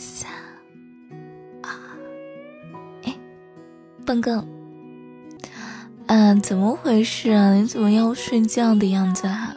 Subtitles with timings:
[0.00, 0.30] 三、
[1.60, 1.72] 二，
[3.02, 3.12] 哎，
[4.06, 4.46] 笨哥，
[6.06, 7.52] 嗯，怎么回事啊？
[7.54, 9.56] 你怎么要睡觉的样子啊？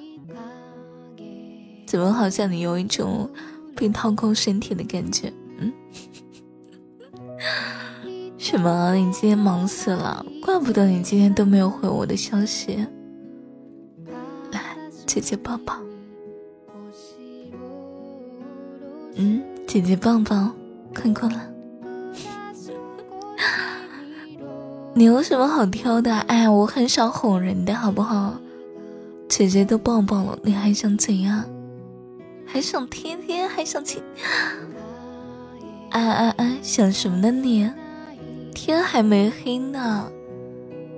[1.85, 3.29] 怎么好像你有一种
[3.75, 5.31] 被掏空身体的感觉？
[5.59, 5.71] 嗯？
[8.39, 8.95] 什么？
[8.95, 10.25] 你今天忙死了？
[10.41, 12.87] 怪不得你今天都没有回我的消息。
[14.51, 15.77] 来，姐姐抱抱。
[19.17, 20.51] 嗯，姐姐抱抱，
[20.93, 21.47] 困过了。
[24.93, 26.13] 你有什么好挑的？
[26.27, 28.33] 哎，我很少哄人的，好不好？
[29.29, 31.45] 姐姐都抱抱了，你还想怎样？
[32.45, 34.03] 还想天天还想亲？
[35.91, 37.71] 哎哎哎，想什么呢你？
[38.53, 40.11] 天还没黑呢，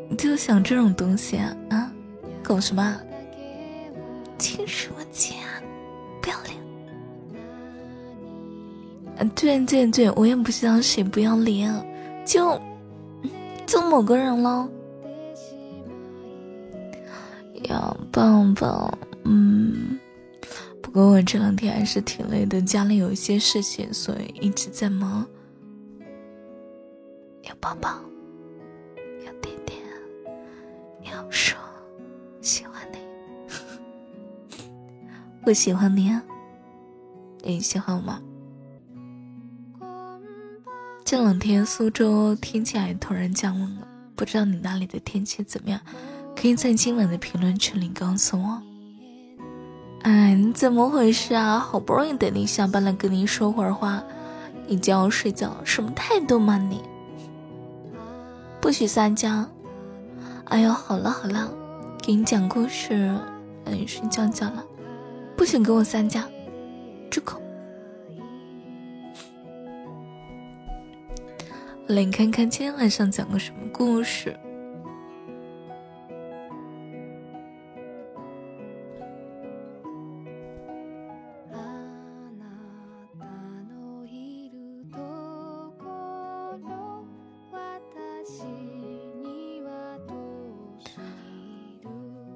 [0.10, 1.56] 你就想这种东西啊？
[1.70, 1.92] 啊，
[2.42, 3.00] 搞什么？
[4.40, 5.62] 亲什么亲啊？
[6.20, 6.63] 不要脸！
[9.30, 11.74] 对对对，我也不知道谁不要脸，
[12.26, 12.60] 就
[13.66, 14.70] 就某个人喽。
[17.70, 18.94] 要抱抱，
[19.24, 19.98] 嗯，
[20.82, 25.26] 不过我这两天还是挺累的，家里有一些事情，所以一直在忙。
[27.44, 27.90] 要抱抱，
[29.26, 29.80] 要点点，
[31.04, 31.58] 要说
[32.42, 32.98] 喜欢你，
[35.46, 36.22] 我喜欢你啊，
[37.44, 38.22] 你喜欢我吗？
[41.14, 45.80] 这两天苏州天气还突然降温了，不知道你那里的天气怎么样？
[46.36, 48.60] 可以在今晚的评论区里告诉我。
[50.02, 51.60] 哎，你怎么回事啊？
[51.60, 54.02] 好不容易等你下班了，跟你说会儿话，
[54.66, 56.82] 你就要睡觉，什么态度嘛你？
[58.60, 59.46] 不许撒娇！
[60.46, 61.48] 哎呦，好了好了，
[62.02, 63.16] 给你讲故事，
[63.64, 64.66] 让你睡觉觉了。
[65.38, 66.20] 不许给我撒娇，
[67.12, 67.40] 住口！
[71.88, 74.34] 来看看今天晚上讲个什么故事。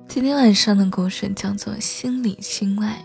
[0.08, 2.98] 今天晚上的故事叫做《心里心外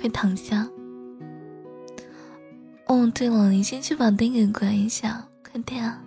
[0.00, 0.66] 快躺下。
[2.86, 6.02] 哦，对了，你先去把灯给关一下，快点，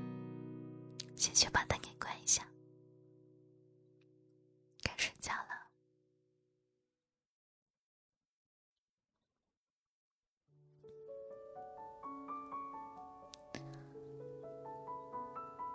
[1.15, 2.41] 先去把灯给关一下。
[4.81, 5.69] 该睡觉了。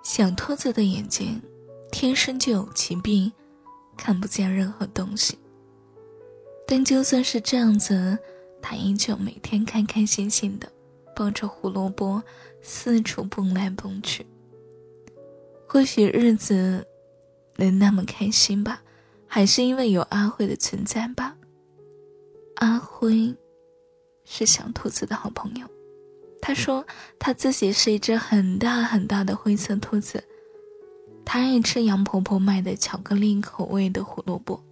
[0.02, 1.40] 小兔子的眼睛
[1.92, 3.32] 天生就有疾病，
[3.96, 5.38] 看不见任何东西。
[6.70, 8.18] 但就算是这样子，
[8.60, 10.70] 他依旧每天开开心心的
[11.16, 12.22] 抱着胡萝卜
[12.60, 14.26] 四处蹦来蹦去。
[15.66, 16.86] 或许日子
[17.56, 18.82] 能那么开心吧，
[19.26, 21.36] 还是因为有阿辉的存在吧。
[22.56, 23.34] 阿辉
[24.26, 25.66] 是小兔子的好朋友。
[26.42, 26.86] 他说
[27.18, 30.22] ：“他自己是一只很大很大的灰色兔子，
[31.24, 34.62] 他爱吃杨婆婆卖的巧克力口味的胡萝卜。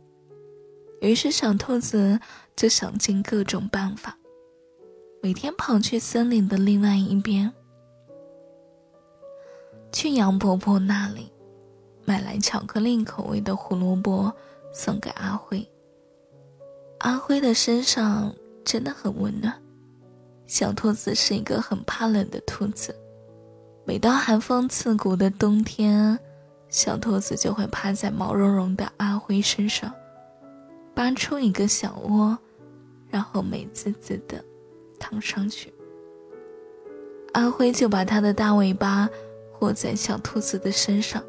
[1.01, 2.19] 于是小兔子
[2.57, 4.17] 就想尽各种办法，
[5.23, 7.53] 每天跑去森林的另外一边，
[9.93, 11.31] 去杨伯伯那里
[12.05, 14.33] 买来巧克力口味的胡萝卜
[14.73, 15.69] 送给阿辉。
[17.01, 19.55] 阿辉的身上真的很温暖。”
[20.47, 22.95] 小兔子是一个很怕冷的兔子，
[23.85, 26.17] 每到寒风刺骨的冬天，
[26.69, 29.93] 小兔子就会趴在毛茸茸的阿辉身上，
[30.97, 32.39] 扒出一个小窝，
[33.11, 34.43] 然后美滋滋的
[34.99, 35.71] 躺上去。
[37.34, 39.06] 阿辉就把他的大尾巴
[39.61, 41.23] 握在小兔子的身上，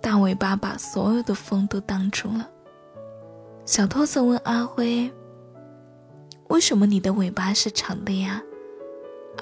[0.00, 2.48] 大尾巴把所有的风都挡住了。
[3.66, 5.12] 小兔子问阿辉。
[6.48, 8.42] 为什么你的尾巴是长的呀？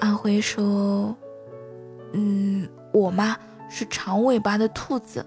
[0.01, 1.15] 阿辉说
[2.11, 3.37] ：“嗯，我嘛
[3.69, 5.25] 是长尾巴的兔子。”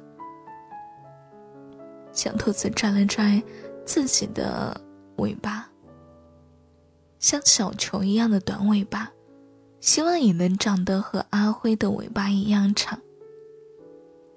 [2.13, 3.41] 小兔子转了转
[3.89, 4.79] 自己的
[5.17, 5.67] 尾巴，
[7.19, 9.11] 像小球一样的短尾巴，
[9.81, 13.01] 希望也能长得和阿辉的尾巴一样长。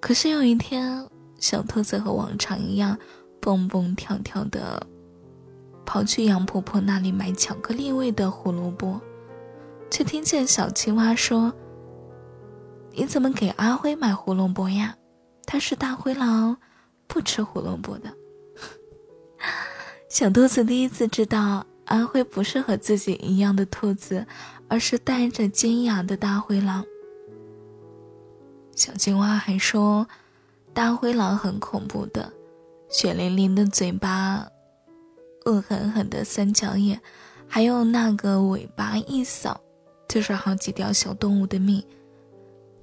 [0.00, 1.06] 可是有一天，
[1.38, 2.98] 小兔子和往常一样，
[3.42, 4.86] 蹦蹦跳跳的。
[5.84, 8.98] 跑去杨婆婆那里买巧克力味的胡萝卜，
[9.90, 11.52] 却听见小青蛙说
[12.96, 14.96] ：“你怎么给阿辉买胡萝卜呀？
[15.44, 16.56] 他是大灰狼，
[17.06, 18.10] 不吃胡萝卜的。”
[20.12, 24.26] 小兔子第一次知道阿辉不是和自己一样的兔子，
[24.68, 26.84] 而是带着尖牙的大灰狼。
[28.76, 30.06] 小青蛙还说，
[30.74, 32.30] 大灰狼很恐怖的，
[32.90, 34.46] 血淋淋的嘴巴，
[35.46, 37.00] 恶狠狠的三角眼，
[37.48, 39.58] 还有那个尾巴一扫，
[40.06, 41.82] 就是好几条小动物的命。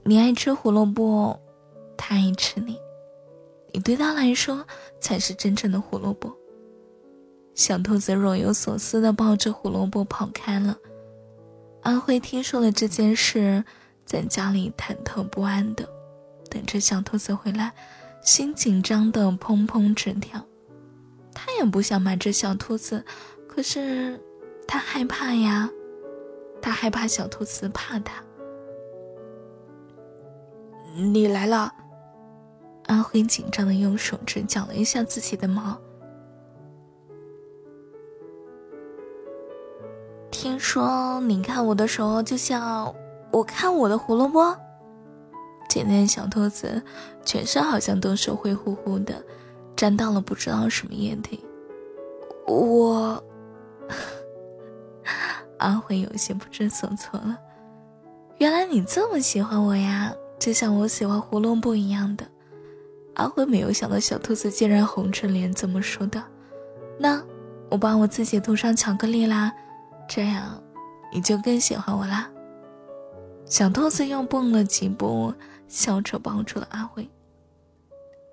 [0.04, 1.40] 你爱吃胡萝卜，
[1.96, 2.76] 它爱吃你，
[3.72, 4.66] 你对它来说
[5.00, 6.36] 才是真正的胡萝卜。
[7.60, 10.78] 小兔子若有所思地抱着胡萝卜跑开了。
[11.82, 13.66] 阿辉听说了这件事，
[14.06, 15.86] 在家里忐忑不安的
[16.50, 17.74] 等着小兔子回来，
[18.22, 20.42] 心紧张的砰砰直跳。
[21.34, 23.04] 他也不想瞒着小兔子，
[23.46, 24.18] 可是
[24.66, 25.70] 他害怕呀，
[26.62, 28.24] 他害怕小兔子怕他。
[30.96, 31.74] 你来了，
[32.86, 35.78] 阿辉紧张的用手指绞了一下自己的毛。
[40.42, 42.96] 听说你看我的时候就像
[43.30, 44.56] 我看我的胡萝卜。
[45.68, 46.82] 今天小兔子
[47.26, 49.22] 全身好像都是灰乎乎的，
[49.76, 51.44] 沾到了不知道什么液体。
[52.48, 53.22] 我，
[55.60, 57.38] 阿辉有些不知所措了。
[58.38, 62.26] 原来你这么喜欢我呀，就像我喜欢胡萝卜一样的。
[63.16, 66.24] 阿辉没有想到小兔子竟然红着脸这么说的。
[66.98, 67.22] 那
[67.70, 69.52] 我帮我自己涂上巧克力啦。
[70.10, 70.62] 这样，
[71.14, 72.28] 你就更喜欢我啦。
[73.46, 75.32] 小兔子又蹦了几步，
[75.68, 77.08] 笑着抱住了阿辉。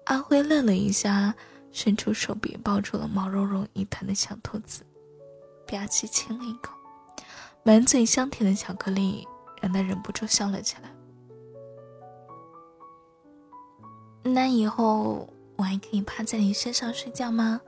[0.07, 1.35] 阿辉愣了一下，
[1.71, 4.85] 伸出手臂抱住了毛茸茸一团的小兔子，
[5.67, 6.73] 吧唧亲了一口，
[7.63, 9.29] 满嘴香甜的巧克力
[9.61, 10.91] 让他忍不住笑了起来。
[14.23, 17.61] 那以后我还可以趴在你身上睡觉吗？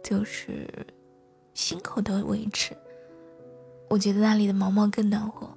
[0.00, 0.68] 就是
[1.54, 2.76] 心口的位置。
[3.92, 5.54] 我觉得那里的毛毛更暖和，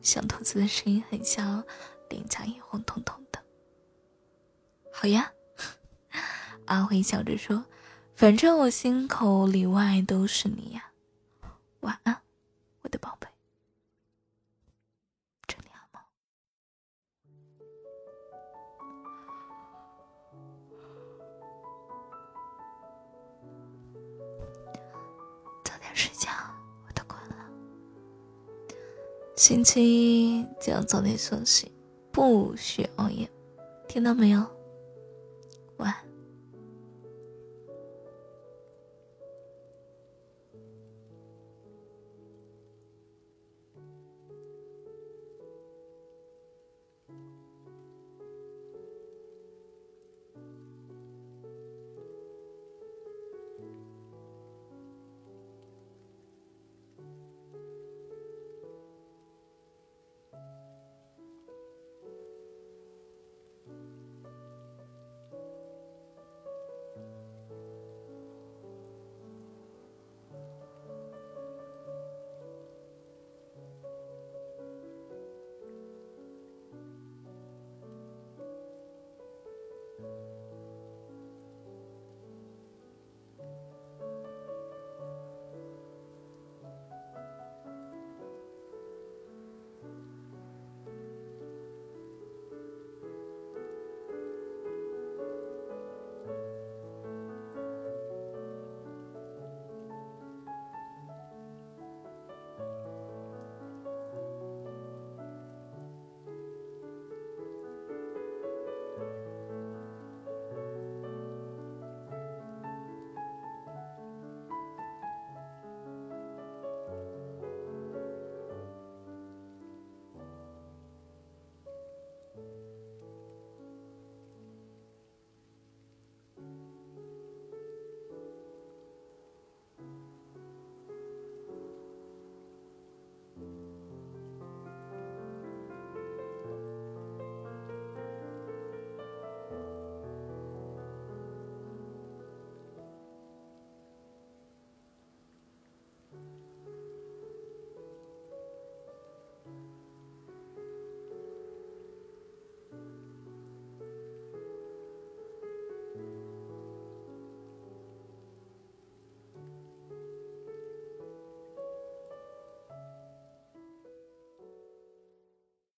[0.00, 1.62] 小兔子的声音很像，
[2.08, 3.38] 脸颊也红彤彤的。
[4.90, 5.30] 好呀，
[6.64, 7.66] 阿辉笑着说
[8.16, 10.90] ：“反正我心口里外都是你呀。”
[11.80, 12.22] 晚安，
[29.46, 31.70] 星期一就要早点休息，
[32.10, 33.28] 不许熬夜，
[33.86, 34.42] 听到没有？
[35.76, 36.03] 晚安。